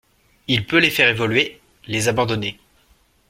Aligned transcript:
Il 0.47 0.65
peut 0.65 0.79
les 0.79 0.89
faire 0.89 1.09
évoluer, 1.09 1.61
les 1.85 2.07
abandonner 2.07 2.59